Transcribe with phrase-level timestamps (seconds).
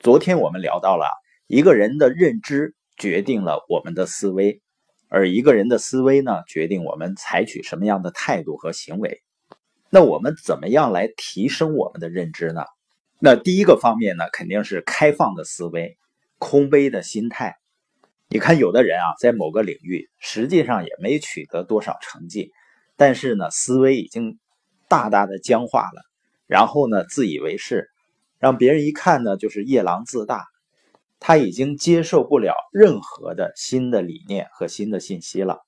[0.00, 1.04] 昨天我们聊到了
[1.46, 4.62] 一个人的认知决定了我们的思维，
[5.10, 9.20] 而一个人的思维呢，决定我们采取什么样的态度和行为。
[9.90, 12.64] 那我们怎么样来提升我们的认知呢？
[13.18, 15.98] 那第一个方面呢，肯定是开放的思维、
[16.38, 17.56] 空杯的心态。
[18.30, 22.52] 你看，有的人啊，在某个领域实际上也没取得多少成绩，
[22.96, 24.38] 但是呢，思维已经
[24.88, 26.00] 大大的僵化了，
[26.46, 27.90] 然后呢，自以为是。
[28.40, 30.46] 让别人一看呢，就是夜郎自大，
[31.20, 35.58] 他已经接受不了任何的新的理念和新的信息了，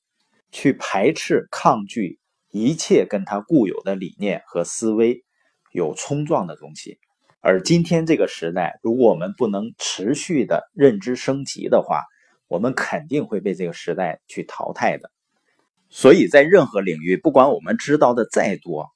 [0.50, 2.18] 去排斥、抗拒
[2.50, 5.22] 一切跟他固有的理念和思维
[5.70, 6.98] 有冲撞的东西。
[7.40, 12.04] 而今天这个时代，如果我们不能持续的认知升级的话，
[12.48, 15.10] 我们肯定会被这个时代去淘汰的。
[15.90, 18.88] 所以在任何领域，不管我们知道的再多，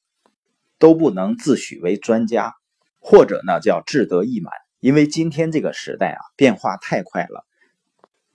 [0.78, 2.54] 都不能自诩为专家。
[3.08, 7.46] 或者呢，叫志得意满，因为今天这个时代啊，变化太快了，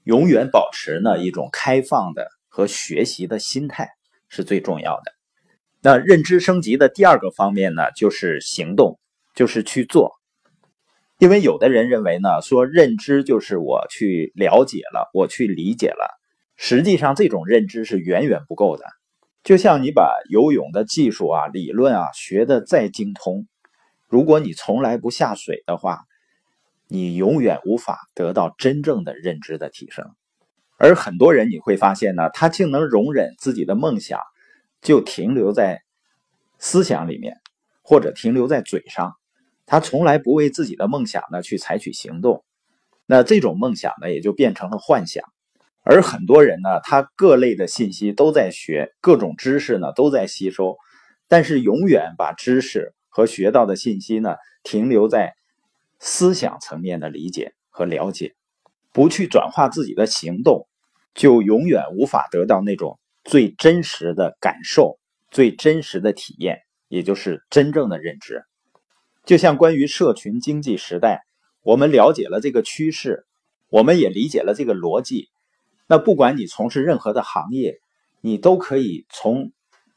[0.05, 3.89] 永远保持呢一种开放的和学习的心态
[4.29, 5.11] 是最重要的。
[5.81, 8.97] 那认知升级的第二个方面呢，就是行动，
[9.35, 10.13] 就是去做。
[11.17, 16.17] 因为有的人认为呢，说认知就是我去了解了，我去理解了，
[16.55, 18.85] 实际上这种认知是远远不够的。
[19.43, 23.47] 就像你把游泳的技术啊、理论啊学的再精通。
[24.11, 26.01] 如果你从来不下水的话，
[26.89, 30.05] 你永远无法得到真正的认知的提升。
[30.75, 34.19] 而很多人你会发现呢，他竟能容忍自己的梦想
[34.81, 35.81] 就停留在
[36.59, 37.37] 思想里面，
[37.81, 39.13] 或者停留在嘴上，
[39.65, 42.43] 他从来不为自己的梦想呢去采取行动。
[43.05, 45.23] 那这种梦想呢，也就变成了幻想。
[45.83, 50.75] 而很多人呢，他各类的信息都在学，各种知识呢都在吸收，
[51.29, 52.93] 但是永远把知识。
[53.11, 55.35] 和学到的信息呢，停留在
[55.99, 58.33] 思想层面的理解和了解，
[58.91, 60.67] 不去转化自己的行动，
[61.13, 64.97] 就永远无法得到那种最真实的感受、
[65.29, 68.43] 最真实的体验，也就是真正的认知。
[69.25, 71.21] 就像关于社群经济时代，
[71.61, 73.27] 我们了解了这个趋势，
[73.69, 75.29] 我们也理解了这个逻辑。
[75.85, 77.81] 那不管你从事任何的行业，
[78.21, 79.51] 你都可以从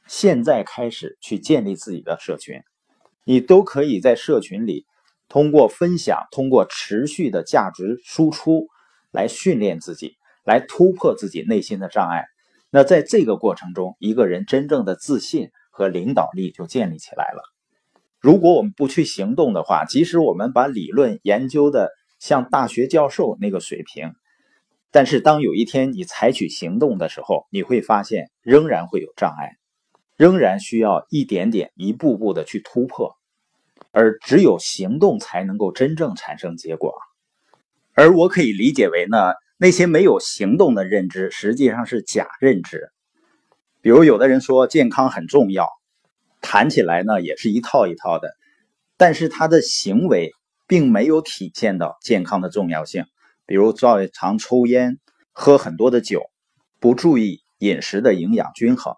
[0.07, 2.61] 现在开始去建立自己的社群。
[3.25, 4.87] 你都可以在社群里，
[5.29, 8.69] 通过分享，通过持续的价值输出，
[9.11, 12.27] 来训练自己，来突破自己内心的障碍。
[12.71, 17.43] 那在这个过程中，一个人真正的自信和领导力就建立起来了。
[18.21, 24.13] 如果我们不去行动的话，即使我们把理论研究的像大学教授那个水平，
[24.91, 29.57] 但是当有一天你采取行动的时候，你会发现仍然会有障碍。
[30.17, 33.17] 仍然需要一点点、一步步的去突破，
[33.91, 36.95] 而只有行动才能够真正产生结果。
[37.95, 42.91] 而我可以理解为呢，那些没有行动的认知实际上是假认知。
[43.81, 45.69] 比如有的人说健康很重要，
[46.41, 48.31] 谈起来呢也是一套一套的，
[48.97, 50.33] 但是他的行为
[50.67, 53.05] 并没有体现到健康的重要性。
[53.47, 54.99] 比如照常抽烟、
[55.33, 56.23] 喝很多的酒，
[56.81, 58.95] 不注意饮食的营养均衡。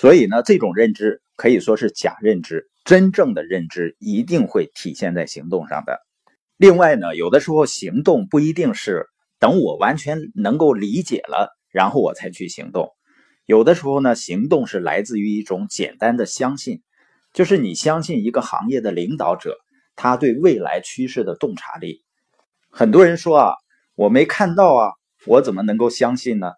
[0.00, 6.00] 所以呢，这种认知可以说是假认知，真正的认知一定会体现在行动上的。
[6.56, 12.88] 另外呢，有的时候行动不一定是等我完全能够理解了，然后我才去行动。
[13.44, 16.80] 有的时候呢，行动是来自于一种简单的相信，
[17.34, 19.58] 就是你相信一个行业的领导者，
[19.96, 22.06] 他对未来趋势的洞察力。
[22.70, 23.52] 很多人说啊，
[23.96, 24.92] 我没看到啊，
[25.26, 26.52] 我怎么能够相信呢？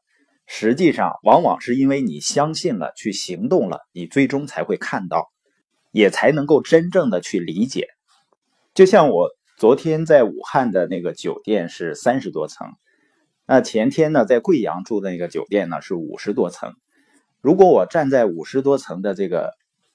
[0.47, 5.31] 实际上，往往是因为你相信了，去行动了，你最终才会看到，
[5.93, 7.89] 也才能够真正的去理解。
[8.75, 12.69] 就像我昨天在武汉的那个酒店是三十多层，
[13.47, 16.75] 那前天呢在贵阳住的那个酒店呢是五十多层。
[17.41, 19.53] 如果我站在五十多层的这个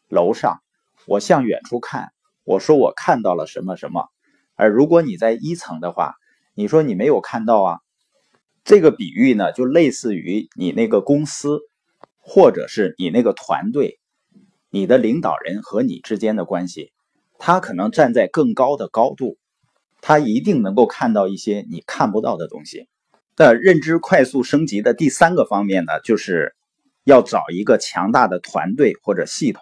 [0.10, 0.62] 楼上，
[1.06, 2.10] 我向远处看，
[2.44, 4.08] 我说我看到了什么什么，
[4.56, 6.16] 而如果你在一层的话，
[6.56, 7.80] 你说你没有看到啊。
[8.68, 11.62] 这个比喻呢，就类似于你那个公司，
[12.18, 13.98] 或者是你那个团队，
[14.70, 16.92] 你的领导人和你之间的关系，
[17.40, 19.38] 他可能站在更高的高度，
[20.02, 22.90] 他一定能够看到一些你看不到的东西。
[23.38, 26.54] 那认知快速升级的第三个方面呢，就是
[27.06, 29.62] 要找一个强大的团队或者系统，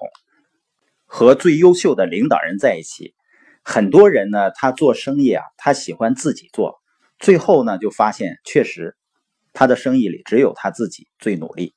[1.06, 3.13] 和最优秀的领导人在一起。
[3.62, 6.81] 很多人呢，他做生意啊，他喜欢自己做。
[7.25, 8.95] 最后呢，就发现确实，
[9.51, 11.74] 他的生意里只有他自己最努力。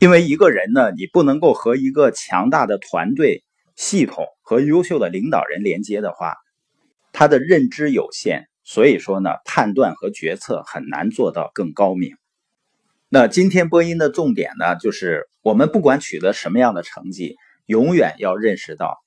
[0.00, 3.44] 因为一个人呢，你不能够和一个强大的团队、
[3.76, 6.34] 系统和优秀的领导人连接的话，
[7.12, 12.16] 他的认知有限，所以说呢，判断和决策很难做到更高明。
[13.08, 17.36] 那今天播音的重点呢，就是我们不管取得什么样的成绩，
[17.66, 18.98] 永远要认识到，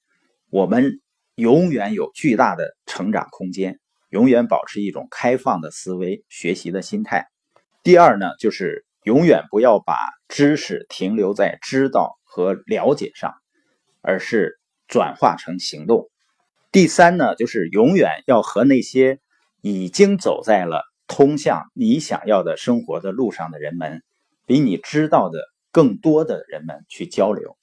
[0.50, 1.02] 我们
[1.36, 3.82] 永远有巨大的成长空间，
[4.14, 7.30] 永远保持一种开放的思维、学习的心态。
[7.82, 13.34] 第二呢，就是永远不要把知识停留在知道和了解上，
[14.02, 16.12] 而是转化成行动。
[16.72, 19.20] 第三呢，就是永远要和那些
[19.62, 20.84] 已经走在了。
[21.08, 24.04] 通向你想要的生活的路上的人们，
[24.46, 25.40] 比你知道的
[25.72, 27.58] 更多的人们去交流。